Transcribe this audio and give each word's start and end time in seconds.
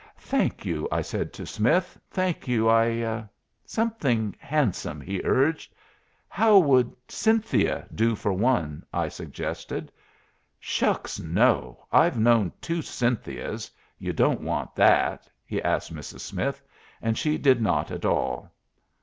"Thank 0.17 0.65
you," 0.65 0.87
I 0.91 1.03
said 1.03 1.31
to 1.33 1.45
Smith. 1.45 1.95
"Thank 2.09 2.47
you. 2.47 2.67
I" 2.67 3.29
"Something 3.67 4.35
handsome," 4.39 4.99
he 4.99 5.21
urged. 5.23 5.75
"How 6.27 6.57
would 6.57 6.95
Cynthia 7.07 7.85
do 7.93 8.15
for 8.15 8.33
one?" 8.33 8.83
I 8.91 9.09
suggested. 9.09 9.91
"Shucks, 10.59 11.19
no! 11.19 11.85
I've 11.91 12.17
known 12.17 12.51
two 12.61 12.81
Cynthias. 12.81 13.69
You 13.99 14.11
don't 14.11 14.41
want 14.41 14.73
that?" 14.73 15.29
he 15.45 15.61
asked 15.61 15.93
Mrs. 15.93 16.21
Smith; 16.21 16.63
and 16.99 17.15
she 17.15 17.37
did 17.37 17.61
not 17.61 17.91
at 17.91 18.03
all. 18.03 18.49